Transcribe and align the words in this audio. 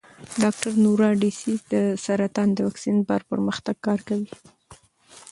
ډاکټر 0.41 0.73
نورا 0.85 1.09
ډسیس 1.21 1.59
د 1.73 1.75
سرطان 2.05 2.47
د 2.53 2.59
واکسین 2.67 2.97
پر 3.09 3.21
پرمختګ 3.31 3.75
کار 3.87 3.99
کوي. 4.09 4.31